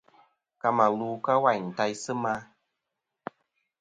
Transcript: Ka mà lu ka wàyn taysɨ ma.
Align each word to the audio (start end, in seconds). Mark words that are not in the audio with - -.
Ka 0.61 0.69
mà 0.77 0.85
lu 0.97 1.09
ka 1.25 1.33
wàyn 1.43 1.65
taysɨ 1.77 2.11
ma. 2.23 2.33